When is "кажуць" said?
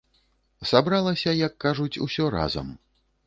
1.65-2.01